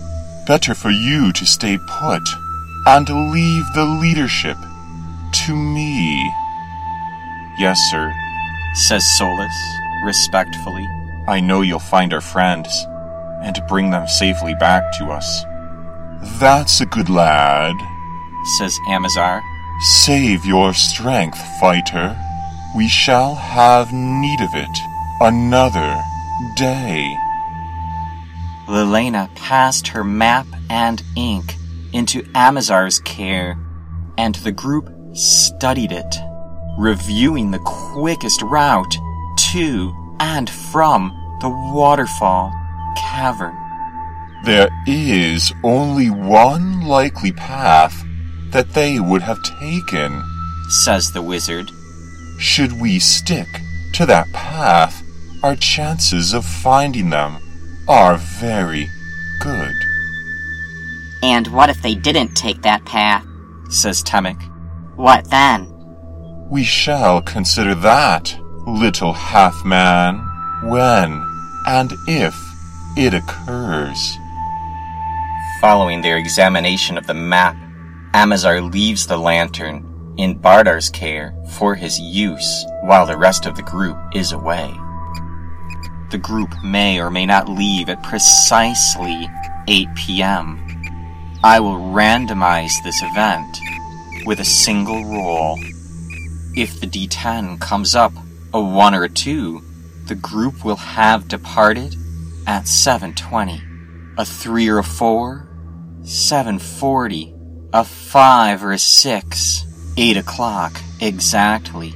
Better 0.47 0.75
for 0.75 0.91
you 0.91 1.33
to 1.33 1.45
stay 1.45 1.79
put 1.89 2.23
and 2.87 3.33
leave 3.33 3.65
the 3.75 3.85
leadership 3.85 4.57
to 5.33 5.57
me. 5.57 6.33
Yes, 7.59 7.79
sir, 7.91 8.15
says 8.75 9.05
Solus 9.19 9.53
respectfully. 10.05 10.87
I 11.27 11.41
know 11.41 11.63
you'll 11.63 11.81
find 11.81 12.15
our 12.15 12.21
friends 12.21 12.87
and 13.43 13.61
bring 13.69 13.91
them 13.91 14.07
safely 14.07 14.55
back 14.55 14.97
to 14.99 15.07
us. 15.07 15.45
That's 16.39 16.81
a 16.81 16.87
good 16.87 17.11
lad, 17.11 17.75
says 18.59 18.79
Amazar. 18.89 19.43
Save 19.81 20.47
your 20.47 20.73
strength, 20.73 21.39
fighter. 21.61 22.17
We 22.77 22.89
shall 22.89 23.35
have 23.35 23.93
need 23.93 24.41
of 24.41 24.55
it 24.55 24.79
another 25.21 26.03
day. 26.55 27.17
Lilena 28.69 29.29
passed 29.35 29.89
her 29.89 30.05
map 30.05 30.47
and 30.71 31.03
ink 31.17 31.56
into 31.97 32.23
Amazar's 32.35 33.01
care, 33.01 33.59
and 34.19 34.35
the 34.37 34.53
group 34.53 34.93
studied 35.17 35.93
it, 35.93 36.17
reviewing 36.79 37.51
the 37.51 37.59
quickest 37.61 38.43
route 38.43 38.95
to 39.53 39.95
and 40.21 40.51
from 40.51 41.09
the 41.41 41.49
waterfall 41.49 42.53
cavern. 42.99 43.57
There 44.45 44.69
is 44.87 45.55
only 45.65 46.11
one 46.11 46.87
likely 46.87 47.33
path 47.33 48.05
that 48.51 48.75
they 48.75 49.01
would 49.01 49.23
have 49.23 49.43
taken, 49.43 50.23
says 50.69 51.13
the 51.13 51.23
wizard. 51.23 51.71
Should 52.39 52.79
we 52.79 52.99
stick 52.99 53.49
to 53.95 54.05
that 54.05 54.31
path, 54.35 55.03
our 55.43 55.57
chances 55.57 56.35
of 56.35 56.45
finding 56.45 57.09
them 57.09 57.39
are 57.89 58.19
very 58.19 58.87
good. 59.41 59.86
And 61.23 61.47
what 61.49 61.71
if 61.71 61.81
they 61.83 61.95
didn't 61.95 62.35
take 62.35 62.63
that 62.63 62.85
path? 62.85 63.27
says 63.69 64.03
Temek. 64.03 64.41
What 64.97 65.31
then? 65.31 65.73
We 66.49 66.63
shall 66.63 67.21
consider 67.23 67.75
that 67.75 68.39
little 68.67 69.13
half 69.13 69.65
man, 69.65 70.19
when 70.63 71.23
and 71.67 71.93
if 72.07 72.35
it 72.97 73.15
occurs. 73.15 74.17
Following 75.61 76.03
their 76.03 76.17
examination 76.17 76.97
of 76.97 77.07
the 77.07 77.15
map, 77.15 77.57
Amazar 78.15 78.61
leaves 78.61 79.07
the 79.07 79.19
lantern 79.19 80.15
in 80.17 80.39
Bardar's 80.39 80.89
care 80.89 81.35
for 81.51 81.75
his 81.75 81.99
use 82.01 82.65
while 82.83 83.07
the 83.07 83.19
rest 83.19 83.47
of 83.47 83.57
the 83.57 83.63
group 83.63 83.99
is 84.15 84.33
away. 84.33 84.75
The 86.11 86.19
group 86.19 86.55
may 86.63 87.01
or 87.01 87.11
may 87.11 87.27
not 87.27 87.49
leave 87.49 87.89
at 87.89 88.03
precisely 88.03 89.29
8 89.69 89.89
p.m. 89.97 90.66
I 91.45 91.61
will 91.61 91.77
randomize 91.77 92.73
this 92.83 93.03
event 93.03 93.59
with 94.27 94.41
a 94.41 94.45
single 94.45 95.05
roll. 95.05 95.59
If 96.57 96.81
the 96.81 96.87
D10 96.87 97.61
comes 97.61 97.95
up 97.95 98.13
a 98.53 98.61
1 98.61 98.95
or 98.95 99.05
a 99.05 99.09
2, 99.09 99.63
the 100.07 100.15
group 100.15 100.65
will 100.65 100.77
have 100.77 101.29
departed 101.29 101.95
at 102.47 102.67
7:20. 102.67 103.61
A 104.19 104.25
3 104.25 104.69
or 104.69 104.79
a 104.79 104.83
4, 104.83 105.49
7:40. 106.03 107.35
A 107.73 107.85
5 107.85 108.65
or 108.65 108.73
a 108.73 108.79
6, 108.79 109.67
8 109.97 110.17
o'clock 110.17 110.81
exactly. 111.01 111.95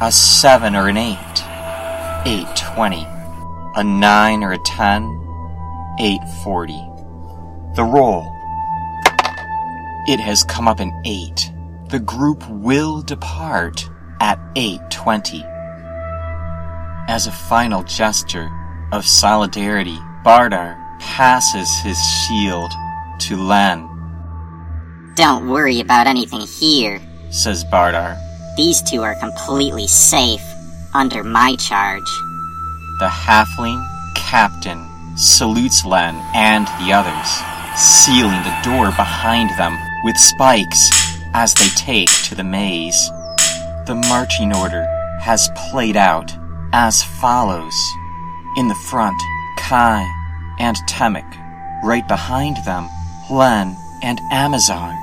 A 0.00 0.10
7 0.10 0.74
or 0.74 0.88
an 0.88 0.96
8, 0.96 1.16
8:20. 2.24 3.06
A 3.76 3.84
9 3.84 4.42
or 4.42 4.52
a 4.52 4.58
10, 4.58 5.02
8:40. 6.00 6.82
The 7.76 7.84
roll. 7.84 8.39
It 10.08 10.18
has 10.20 10.42
come 10.44 10.66
up 10.66 10.80
an 10.80 10.92
8. 11.04 11.52
The 11.90 11.98
group 11.98 12.48
will 12.48 13.02
depart 13.02 13.88
at 14.20 14.38
8:20. 14.56 15.44
As 17.08 17.26
a 17.26 17.32
final 17.32 17.82
gesture 17.82 18.48
of 18.92 19.06
solidarity, 19.06 19.98
Bardar 20.24 20.76
passes 21.00 21.68
his 21.80 21.98
shield 21.98 22.72
to 23.20 23.36
Len, 23.36 23.88
Don't 25.16 25.48
worry 25.48 25.80
about 25.80 26.06
anything 26.06 26.40
here. 26.40 27.00
says 27.30 27.64
Bardar. 27.64 28.16
These 28.56 28.82
two 28.82 29.02
are 29.02 29.14
completely 29.16 29.86
safe 29.86 30.42
under 30.94 31.22
my 31.22 31.56
charge. 31.56 32.10
The 33.00 33.08
halfling 33.08 33.84
captain 34.16 34.88
salutes 35.16 35.84
Len 35.84 36.14
and 36.34 36.66
the 36.80 36.92
others, 36.92 37.30
sealing 37.76 38.42
the 38.42 38.58
door 38.62 38.86
behind 38.92 39.50
them 39.58 39.76
with 40.04 40.16
spikes 40.16 40.90
as 41.34 41.54
they 41.54 41.68
take 41.76 42.10
to 42.24 42.34
the 42.34 42.44
maze. 42.44 43.10
The 43.86 44.00
marching 44.08 44.54
order 44.54 44.86
has 45.20 45.50
played 45.70 45.96
out 45.96 46.32
as 46.72 47.02
follows. 47.02 47.74
In 48.56 48.68
the 48.68 48.74
front, 48.74 49.20
Kai 49.58 50.04
and 50.58 50.76
Temek. 50.88 51.36
Right 51.82 52.06
behind 52.06 52.56
them, 52.64 52.88
Len 53.30 53.76
and 54.02 54.20
Amazar. 54.32 54.94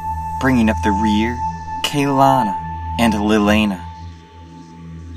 Bringing 0.42 0.70
up 0.70 0.78
the 0.84 0.92
rear, 0.92 1.38
Kaylana 1.86 2.56
and 3.00 3.14
Lilena. 3.14 3.84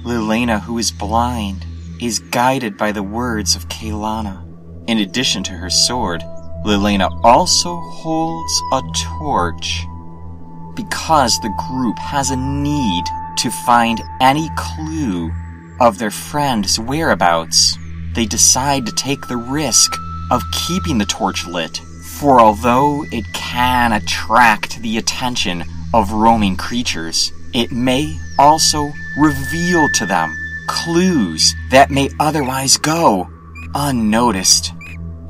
Lilena, 0.04 0.60
who 0.60 0.78
is 0.78 0.90
blind, 0.90 1.66
is 2.00 2.18
guided 2.18 2.78
by 2.78 2.92
the 2.92 3.02
words 3.02 3.54
of 3.54 3.68
Kaylana. 3.68 4.46
In 4.88 4.98
addition 4.98 5.42
to 5.44 5.52
her 5.52 5.70
sword, 5.70 6.22
Lilena 6.64 7.08
also 7.24 7.76
holds 7.80 8.62
a 8.72 8.82
torch. 9.18 9.86
Because 10.74 11.38
the 11.40 11.54
group 11.68 11.98
has 11.98 12.30
a 12.30 12.36
need 12.36 13.04
to 13.38 13.50
find 13.50 14.00
any 14.20 14.48
clue 14.56 15.30
of 15.80 15.98
their 15.98 16.10
friend's 16.10 16.78
whereabouts, 16.78 17.76
they 18.14 18.26
decide 18.26 18.84
to 18.86 18.92
take 18.92 19.26
the 19.26 19.36
risk 19.36 19.92
of 20.30 20.42
keeping 20.66 20.98
the 20.98 21.06
torch 21.06 21.46
lit. 21.46 21.80
For 22.18 22.40
although 22.40 23.04
it 23.10 23.24
can 23.32 23.92
attract 23.92 24.82
the 24.82 24.98
attention 24.98 25.64
of 25.94 26.12
roaming 26.12 26.56
creatures, 26.56 27.32
it 27.54 27.72
may 27.72 28.18
also 28.38 28.92
reveal 29.16 29.88
to 29.94 30.06
them 30.06 30.36
clues 30.68 31.54
that 31.70 31.90
may 31.90 32.10
otherwise 32.20 32.76
go 32.76 33.28
unnoticed. 33.74 34.72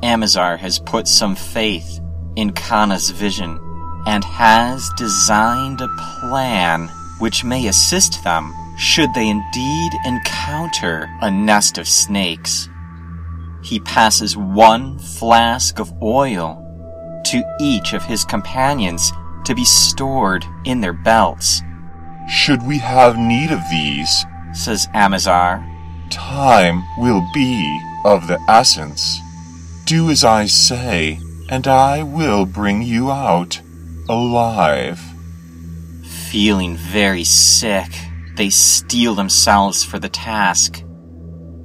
Amazar 0.03 0.57
has 0.57 0.79
put 0.79 1.07
some 1.07 1.35
faith 1.35 1.99
in 2.35 2.51
Kana's 2.51 3.09
vision 3.09 3.59
and 4.07 4.23
has 4.23 4.89
designed 4.97 5.81
a 5.81 5.87
plan 6.19 6.89
which 7.19 7.43
may 7.43 7.67
assist 7.67 8.23
them 8.23 8.53
should 8.77 9.13
they 9.13 9.27
indeed 9.29 9.91
encounter 10.05 11.07
a 11.21 11.29
nest 11.29 11.77
of 11.77 11.87
snakes. 11.87 12.67
He 13.63 13.79
passes 13.79 14.35
one 14.35 14.97
flask 14.97 15.79
of 15.79 15.93
oil 16.01 16.57
to 17.25 17.43
each 17.59 17.93
of 17.93 18.03
his 18.03 18.25
companions 18.25 19.11
to 19.45 19.53
be 19.53 19.65
stored 19.65 20.45
in 20.65 20.81
their 20.81 20.93
belts, 20.93 21.61
Should 22.27 22.63
we 22.65 22.79
have 22.79 23.17
need 23.17 23.51
of 23.51 23.59
these, 23.69 24.25
says 24.53 24.87
Amazar. 24.93 25.65
time 26.09 26.83
will 26.97 27.21
be 27.33 27.79
of 28.05 28.27
the 28.27 28.39
essence. 28.49 29.19
Do 29.91 30.09
as 30.09 30.23
I 30.23 30.45
say, 30.45 31.19
and 31.49 31.67
I 31.67 32.01
will 32.01 32.45
bring 32.45 32.81
you 32.81 33.11
out 33.11 33.59
alive. 34.07 35.01
Feeling 36.31 36.77
very 36.77 37.25
sick, 37.25 37.91
they 38.37 38.49
steel 38.49 39.15
themselves 39.15 39.83
for 39.83 39.99
the 39.99 40.07
task. 40.07 40.81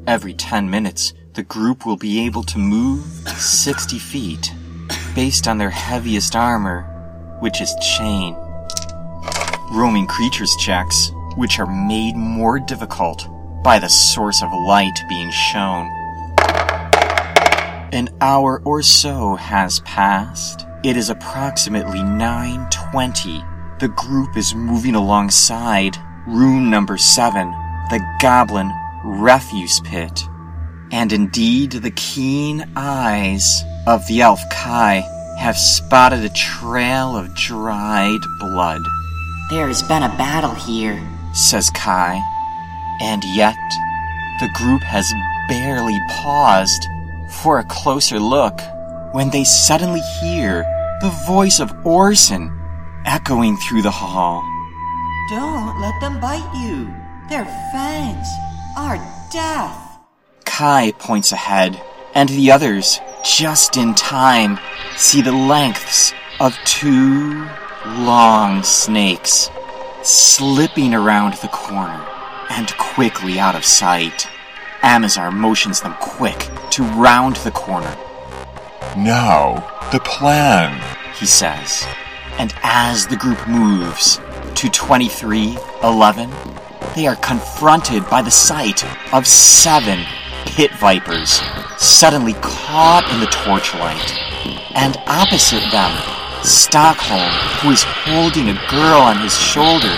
Every 0.08 0.34
10 0.34 0.68
minutes, 0.68 1.14
the 1.34 1.44
group 1.44 1.86
will 1.86 1.96
be 1.96 2.26
able 2.26 2.42
to 2.42 2.58
move 2.58 3.04
60 3.28 3.96
feet, 4.00 4.52
based 5.14 5.46
on 5.46 5.58
their 5.58 5.70
heaviest 5.70 6.34
armor, 6.34 6.82
which 7.38 7.60
is 7.60 7.72
chain. 7.96 8.34
Roaming 9.70 10.08
creatures 10.08 10.52
checks, 10.58 11.12
which 11.36 11.60
are 11.60 11.86
made 11.86 12.16
more 12.16 12.58
difficult 12.58 13.28
by 13.62 13.78
the 13.78 13.88
source 13.88 14.42
of 14.42 14.50
light 14.66 14.98
being 15.08 15.30
shown. 15.30 15.88
An 17.96 18.11
hour 18.20 18.61
or 18.66 18.82
so 18.82 19.37
has 19.37 19.80
passed. 19.80 20.66
It 20.85 20.98
is 20.98 21.09
approximately 21.09 22.00
9:20. 22.00 23.42
The 23.78 23.88
group 23.88 24.37
is 24.37 24.54
moving 24.54 24.94
alongside 24.94 25.96
room 26.26 26.68
number 26.68 26.98
7, 26.98 27.50
the 27.88 28.04
goblin 28.20 28.70
refuse 29.02 29.80
pit. 29.80 30.28
And 30.92 31.11
indeed, 31.11 31.72
the 31.72 31.90
keen 31.92 32.70
eyes 32.76 33.64
of 33.87 34.06
the 34.09 34.20
elf 34.20 34.42
Kai 34.52 35.02
have 35.38 35.56
spotted 35.56 36.22
a 36.22 36.37
trail 36.61 37.16
of 37.16 37.35
dried 37.35 38.20
blood, 38.38 38.82
There 39.48 39.68
has 39.68 39.82
been 39.82 40.02
a 40.02 40.14
battle 40.18 40.54
here. 40.54 41.00
says 41.32 41.70
Kai. 41.70 42.20
And 43.00 43.24
yet, 43.24 43.56
the 44.40 44.50
group 44.54 44.82
has 44.82 45.11
barely 45.48 45.98
paused 46.11 46.87
for 47.30 47.58
a 47.58 47.64
closer 47.64 48.18
look 48.18 48.60
when 49.12 49.30
they 49.30 49.44
suddenly 49.44 50.00
hear 50.20 50.62
the 51.00 51.10
voice 51.26 51.60
of 51.60 51.74
Orson 51.86 52.52
echoing 53.04 53.56
through 53.56 53.82
the 53.82 53.90
hall. 53.90 54.42
Don't 55.30 55.80
let 55.80 55.98
them 56.00 56.20
bite 56.20 56.50
you. 56.54 56.92
Their 57.28 57.44
fangs 57.72 58.28
are 58.76 58.96
death. 59.30 59.98
Kai 60.44 60.92
points 60.92 61.32
ahead, 61.32 61.80
and 62.14 62.28
the 62.28 62.52
others, 62.52 63.00
just 63.24 63.76
in 63.76 63.94
time, 63.94 64.58
see 64.96 65.20
the 65.20 65.32
lengths 65.32 66.14
of 66.40 66.56
two 66.64 67.46
long 67.84 68.62
snakes 68.62 69.50
slipping 70.02 70.94
around 70.94 71.34
the 71.34 71.48
corner 71.48 72.06
and 72.50 72.76
quickly 72.76 73.38
out 73.40 73.54
of 73.54 73.64
sight. 73.64 74.28
Amazar 74.87 75.33
motions 75.33 75.81
them 75.81 75.94
quick 76.01 76.49
to 76.70 76.85
round 76.85 77.37
the 77.37 77.51
corner, 77.51 77.92
Now, 78.96 79.68
the 79.90 79.99
plan. 80.01 80.81
he 81.18 81.27
says. 81.27 81.85
And 82.38 82.55
as 82.62 83.07
the 83.09 83.16
group 83.16 83.46
moves 83.49 84.20
to 84.55 84.68
2311, 84.70 86.31
they 86.94 87.07
are 87.09 87.16
confronted 87.16 88.09
by 88.09 88.22
the 88.22 88.31
sight 88.31 88.85
of 89.12 89.27
seven 89.27 90.05
pit 90.46 90.70
vipers 90.75 91.40
suddenly 91.79 92.35
caught 92.35 93.09
in 93.12 93.18
the 93.20 93.27
torchlight. 93.27 94.14
And 94.77 94.96
opposite 95.07 95.68
them, 95.72 95.92
Stockholm, 96.44 97.33
who 97.61 97.70
is 97.70 97.83
holding 97.83 98.49
a 98.51 98.61
girl 98.70 99.01
on 99.01 99.18
his 99.18 99.37
shoulder 99.37 99.92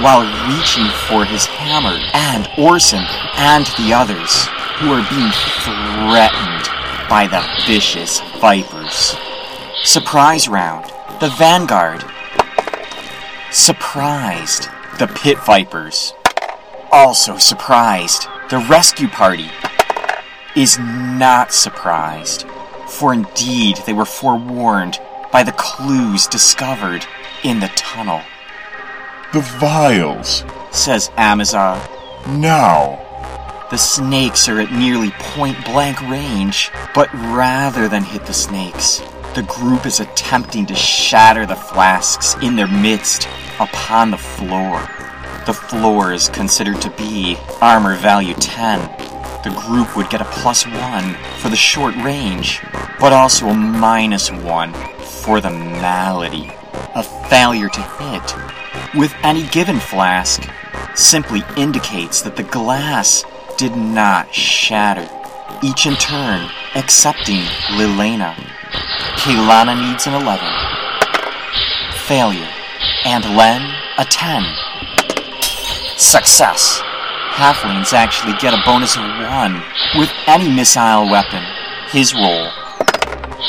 while 0.00 0.22
reaching 0.46 0.86
for 1.08 1.24
his 1.24 1.46
hammer, 1.68 1.98
and 2.14 2.48
Orson 2.56 3.04
and 3.36 3.66
the 3.76 3.92
others, 3.92 4.46
who 4.80 4.90
are 4.90 5.04
being 5.10 5.30
threatened 5.60 6.64
by 7.10 7.28
the 7.30 7.44
vicious 7.66 8.20
vipers. 8.40 9.14
Surprise 9.84 10.48
round. 10.48 10.86
The 11.20 11.28
Vanguard. 11.28 12.04
Surprised. 13.50 14.68
The 14.98 15.08
Pit 15.08 15.38
Vipers. 15.44 16.14
also 16.90 17.36
surprised. 17.36 18.26
The 18.48 18.64
rescue 18.70 19.08
party 19.08 19.50
is 20.56 20.78
not 20.78 21.52
surprised, 21.52 22.46
for 22.86 23.12
indeed 23.12 23.76
they 23.84 23.92
were 23.92 24.06
forewarned 24.06 24.98
by 25.30 25.42
the 25.42 25.52
clues 25.52 26.26
discovered 26.26 27.04
in 27.44 27.60
the 27.60 27.68
tunnel, 27.76 28.22
The 29.34 29.40
vials. 29.60 30.42
Says 30.70 31.10
Amazar. 31.16 31.76
No. 32.28 33.04
The 33.70 33.76
snakes 33.76 34.48
are 34.48 34.60
at 34.60 34.72
nearly 34.72 35.10
point 35.18 35.62
blank 35.64 36.00
range, 36.02 36.70
but 36.94 37.12
rather 37.12 37.88
than 37.88 38.02
hit 38.02 38.24
the 38.24 38.32
snakes, 38.32 39.02
the 39.34 39.42
group 39.42 39.84
is 39.84 40.00
attempting 40.00 40.66
to 40.66 40.74
shatter 40.74 41.44
the 41.44 41.54
flasks 41.54 42.34
in 42.42 42.56
their 42.56 42.66
midst 42.66 43.28
upon 43.60 44.10
the 44.10 44.16
floor. 44.16 44.80
The 45.46 45.52
floor 45.52 46.12
is 46.12 46.28
considered 46.28 46.80
to 46.82 46.90
be 46.90 47.36
armor 47.60 47.96
value 47.96 48.34
10. 48.34 48.80
The 49.44 49.62
group 49.66 49.96
would 49.96 50.10
get 50.10 50.20
a 50.20 50.24
plus 50.24 50.66
1 50.66 51.14
for 51.38 51.48
the 51.48 51.56
short 51.56 51.94
range, 51.96 52.60
but 52.98 53.12
also 53.12 53.48
a 53.48 53.54
minus 53.54 54.30
1 54.30 54.72
for 55.22 55.40
the 55.40 55.50
malady. 55.50 56.50
A 56.94 57.02
failure 57.02 57.68
to 57.68 57.82
hit 57.82 58.57
with 58.94 59.14
any 59.22 59.46
given 59.48 59.78
flask 59.78 60.48
simply 60.94 61.42
indicates 61.56 62.22
that 62.22 62.36
the 62.36 62.42
glass 62.44 63.24
did 63.56 63.76
not 63.76 64.34
shatter, 64.34 65.08
each 65.62 65.86
in 65.86 65.94
turn 65.96 66.48
excepting 66.74 67.42
Lilena. 67.76 68.34
Kaylana 69.16 69.74
needs 69.90 70.06
an 70.06 70.14
11. 70.14 70.46
Failure. 72.06 72.48
And 73.04 73.24
Len, 73.36 73.62
a 73.98 74.04
10. 74.04 74.44
Success. 75.96 76.80
Halflings 77.32 77.92
actually 77.92 78.34
get 78.40 78.54
a 78.54 78.62
bonus 78.64 78.96
of 78.96 79.02
1 79.02 79.62
with 79.96 80.10
any 80.26 80.50
missile 80.50 81.10
weapon. 81.10 81.42
His 81.88 82.14
roll. 82.14 82.48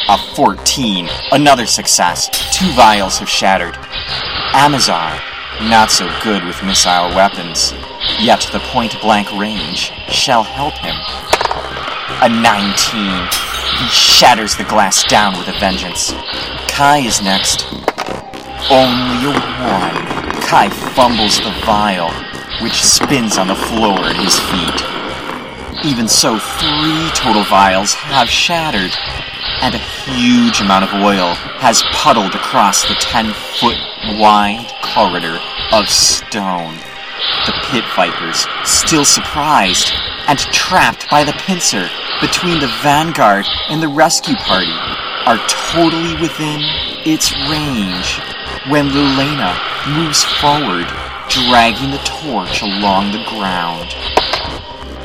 A 0.09 0.17
14. 0.35 1.09
Another 1.31 1.65
success. 1.65 2.29
Two 2.57 2.71
vials 2.71 3.19
have 3.19 3.29
shattered. 3.29 3.77
Amazar, 4.59 5.17
not 5.69 5.89
so 5.89 6.05
good 6.21 6.43
with 6.43 6.61
missile 6.65 7.15
weapons, 7.15 7.71
yet 8.19 8.41
the 8.51 8.59
point 8.59 8.99
blank 8.99 9.31
range 9.39 9.93
shall 10.09 10.43
help 10.43 10.73
him. 10.73 10.95
A 12.21 12.27
19. 12.27 12.43
He 13.79 13.87
shatters 13.87 14.57
the 14.57 14.65
glass 14.65 15.05
down 15.05 15.37
with 15.37 15.47
a 15.47 15.57
vengeance. 15.59 16.11
Kai 16.67 16.97
is 16.97 17.21
next. 17.21 17.71
Only 18.69 19.31
a 19.31 19.39
1. 19.39 19.39
Kai 20.43 20.67
fumbles 20.93 21.37
the 21.37 21.55
vial, 21.63 22.11
which 22.61 22.83
spins 22.83 23.37
on 23.37 23.47
the 23.47 23.55
floor 23.55 23.97
at 24.01 24.17
his 24.17 24.37
feet. 24.51 25.85
Even 25.89 26.09
so, 26.09 26.37
three 26.37 27.09
total 27.15 27.45
vials 27.45 27.93
have 27.93 28.29
shattered, 28.29 28.91
and 29.61 29.73
a 29.73 29.77
huge 29.77 30.59
amount 30.59 30.83
of 30.83 31.01
oil 31.01 31.33
has 31.63 31.81
puddled 31.93 32.35
across 32.35 32.85
the 32.89 32.95
10 32.95 33.31
foot 33.61 33.88
wide 34.19 34.67
corridor 34.81 35.39
of 35.71 35.89
stone. 35.89 36.75
The 37.45 37.53
pit 37.71 37.83
vipers, 37.95 38.47
still 38.63 39.05
surprised 39.05 39.91
and 40.27 40.39
trapped 40.39 41.09
by 41.09 41.23
the 41.23 41.33
pincer 41.33 41.89
between 42.21 42.59
the 42.59 42.71
vanguard 42.81 43.45
and 43.69 43.81
the 43.81 43.87
rescue 43.87 44.35
party, 44.35 44.71
are 45.25 45.37
totally 45.47 46.19
within 46.21 46.61
its 47.05 47.31
range 47.49 48.19
when 48.69 48.89
Lilena 48.89 49.57
moves 49.87 50.23
forward, 50.23 50.87
dragging 51.29 51.91
the 51.91 52.01
torch 52.03 52.61
along 52.61 53.11
the 53.11 53.23
ground. 53.29 53.89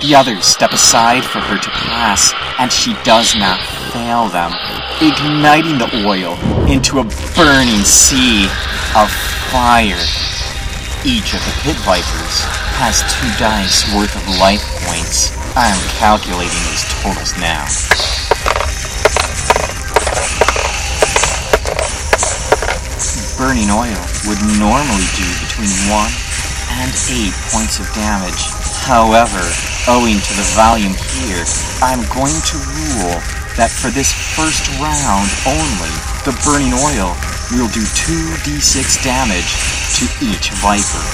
The 0.00 0.14
others 0.14 0.44
step 0.44 0.72
aside 0.72 1.24
for 1.24 1.40
her 1.40 1.58
to 1.58 1.70
pass, 1.70 2.34
and 2.58 2.70
she 2.70 2.94
does 3.04 3.34
not 3.36 3.58
fail 3.92 4.28
them, 4.28 4.52
igniting 5.00 5.78
the 5.78 6.06
oil 6.06 6.34
into 6.68 6.98
a 6.98 7.04
burning 7.34 7.84
sea 7.84 8.48
of 8.94 9.10
fire. 9.50 9.98
Each 11.02 11.34
of 11.34 11.42
the 11.42 11.54
pit 11.66 11.74
vipers 11.82 12.46
has 12.78 13.02
two 13.10 13.26
dice 13.42 13.82
worth 13.90 14.14
of 14.14 14.38
life 14.38 14.62
points. 14.86 15.34
I 15.58 15.66
am 15.66 15.82
calculating 15.98 16.62
these 16.70 16.86
totals 17.02 17.34
now. 17.34 17.66
Burning 23.34 23.66
oil 23.74 23.98
would 24.30 24.38
normally 24.62 25.10
do 25.18 25.26
between 25.42 25.74
1 25.90 26.78
and 26.78 26.90
8 26.94 27.34
points 27.50 27.82
of 27.82 27.90
damage. 27.98 28.46
However, 28.86 29.42
owing 29.90 30.22
to 30.22 30.32
the 30.38 30.46
volume 30.54 30.94
here, 31.18 31.42
I'm 31.82 32.06
going 32.14 32.38
to 32.46 32.56
rule 32.78 33.18
that 33.58 33.74
for 33.74 33.90
this 33.90 34.14
first 34.38 34.70
round 34.78 35.26
only, 35.50 35.94
the 36.22 36.34
burning 36.46 36.78
oil 36.78 37.18
will 37.54 37.68
do 37.68 37.80
2d6 37.80 39.04
damage 39.04 39.54
to 39.94 40.04
each 40.26 40.50
Viper, 40.58 41.04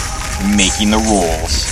making 0.57 0.90
the 0.90 0.96
rolls. 0.96 1.68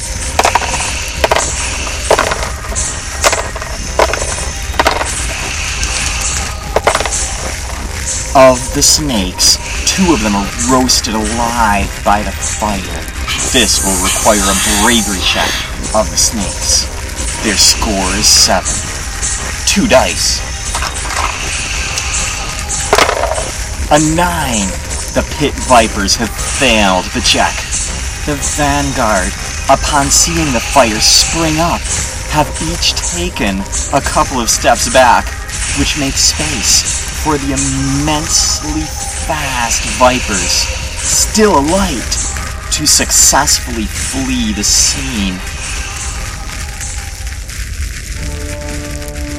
Of 8.36 8.60
the 8.74 8.82
snakes, 8.82 9.56
two 9.86 10.12
of 10.12 10.22
them 10.22 10.36
are 10.36 10.48
roasted 10.70 11.14
alive 11.14 11.88
by 12.04 12.22
the 12.22 12.32
fire. 12.32 12.80
This 13.52 13.80
will 13.82 13.96
require 14.04 14.44
a 14.44 14.56
bravery 14.82 15.22
check 15.24 15.48
of 15.94 16.10
the 16.10 16.16
snakes. 16.16 16.84
Their 17.42 17.56
score 17.56 18.12
is 18.16 18.26
seven. 18.26 18.74
Two 19.66 19.88
dice. 19.88 20.47
A 23.90 23.98
nine. 24.14 24.68
The 25.16 25.24
pit 25.40 25.54
vipers 25.64 26.14
have 26.16 26.28
failed 26.28 27.06
the 27.16 27.24
check. 27.24 27.56
The 28.28 28.36
vanguard, 28.36 29.32
upon 29.72 30.12
seeing 30.12 30.52
the 30.52 30.60
fire 30.60 31.00
spring 31.00 31.56
up, 31.56 31.80
have 32.28 32.52
each 32.68 32.92
taken 32.92 33.64
a 33.96 34.04
couple 34.04 34.42
of 34.42 34.50
steps 34.50 34.92
back, 34.92 35.24
which 35.80 35.98
makes 35.98 36.36
space 36.36 36.84
for 37.24 37.38
the 37.38 37.56
immensely 37.56 38.84
fast 39.24 39.80
vipers, 39.96 40.68
still 41.00 41.58
alight, 41.58 42.12
to 42.72 42.86
successfully 42.86 43.84
flee 43.84 44.52
the 44.52 44.62
scene. 44.62 45.40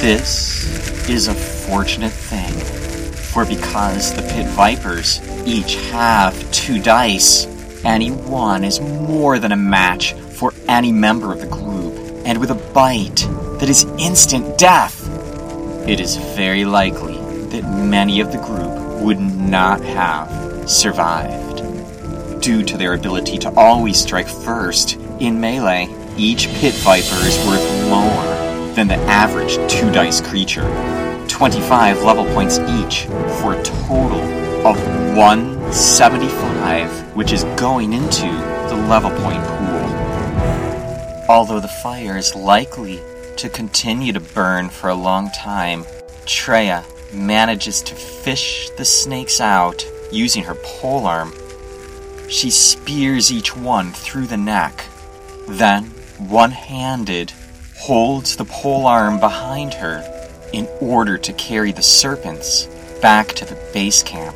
This 0.01 1.07
is 1.07 1.27
a 1.27 1.35
fortunate 1.35 2.11
thing, 2.11 2.78
for 3.29 3.45
because 3.45 4.13
the 4.15 4.23
pit 4.23 4.47
vipers 4.47 5.21
each 5.45 5.75
have 5.91 6.51
two 6.51 6.81
dice, 6.81 7.45
any 7.85 8.11
one 8.11 8.63
is 8.63 8.81
more 8.81 9.37
than 9.37 9.51
a 9.51 9.57
match 9.57 10.13
for 10.13 10.53
any 10.67 10.91
member 10.91 11.31
of 11.31 11.39
the 11.39 11.47
group, 11.47 11.93
and 12.25 12.39
with 12.39 12.49
a 12.49 12.55
bite 12.73 13.27
that 13.59 13.69
is 13.69 13.85
instant 13.99 14.57
death, 14.57 15.07
it 15.87 15.99
is 15.99 16.17
very 16.35 16.65
likely 16.65 17.17
that 17.49 17.63
many 17.63 18.19
of 18.19 18.31
the 18.31 18.37
group 18.39 19.01
would 19.01 19.19
not 19.19 19.79
have 19.81 20.69
survived. 20.69 21.57
Due 22.41 22.63
to 22.63 22.77
their 22.77 22.93
ability 22.93 23.37
to 23.37 23.53
always 23.55 23.99
strike 23.99 24.27
first 24.27 24.95
in 25.19 25.39
melee, 25.39 25.87
each 26.17 26.47
pit 26.55 26.73
viper 26.75 27.15
is 27.25 27.37
worth 27.45 27.89
more 27.89 28.73
than 28.73 28.87
the 28.87 28.95
average 29.07 29.55
two 29.71 29.91
dice 29.91 30.19
creature. 30.21 31.08
25 31.39 32.03
level 32.03 32.25
points 32.33 32.59
each 32.59 33.05
for 33.39 33.53
a 33.53 33.63
total 33.63 34.19
of 34.67 34.75
175, 35.15 37.15
which 37.15 37.31
is 37.31 37.45
going 37.55 37.93
into 37.93 38.27
the 38.67 38.75
level 38.89 39.09
point 39.09 39.41
pool. 39.41 39.85
Although 41.29 41.61
the 41.61 41.69
fire 41.69 42.17
is 42.17 42.35
likely 42.35 42.99
to 43.37 43.47
continue 43.47 44.11
to 44.11 44.19
burn 44.19 44.67
for 44.67 44.89
a 44.89 44.93
long 44.93 45.31
time, 45.31 45.85
Treya 46.25 46.83
manages 47.13 47.81
to 47.83 47.95
fish 47.95 48.69
the 48.71 48.83
snakes 48.83 49.39
out 49.39 49.87
using 50.11 50.43
her 50.43 50.55
polearm. 50.55 51.31
She 52.29 52.49
spears 52.49 53.31
each 53.31 53.55
one 53.55 53.93
through 53.93 54.27
the 54.27 54.35
neck, 54.35 54.83
then, 55.47 55.85
one 56.17 56.51
handed, 56.51 57.31
holds 57.77 58.35
the 58.35 58.43
polearm 58.43 59.21
behind 59.21 59.73
her 59.75 60.18
in 60.53 60.67
order 60.81 61.17
to 61.17 61.33
carry 61.33 61.71
the 61.71 61.81
serpents 61.81 62.65
back 63.01 63.29
to 63.33 63.45
the 63.45 63.57
base 63.73 64.03
camp. 64.03 64.35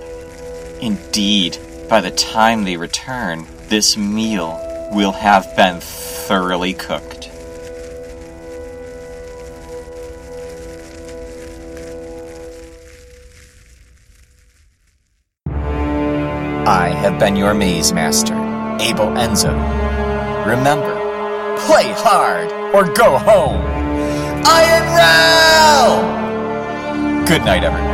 Indeed, 0.81 1.57
by 1.89 2.01
the 2.01 2.11
time 2.11 2.63
they 2.63 2.77
return, 2.77 3.45
this 3.67 3.97
meal 3.97 4.59
will 4.91 5.11
have 5.11 5.55
been 5.55 5.79
thoroughly 5.79 6.73
cooked. 6.73 7.29
I 16.65 16.89
have 16.95 17.19
been 17.19 17.35
your 17.35 17.53
maze 17.53 17.91
master, 17.91 18.33
Abel 18.79 19.07
Enzo. 19.07 19.53
Remember, 20.45 20.95
play 21.65 21.91
hard, 21.91 22.49
or 22.73 22.91
go 22.93 23.17
home. 23.17 23.82
Iron! 24.45 24.83
Good 27.25 27.45
night, 27.45 27.63
everyone. 27.63 27.92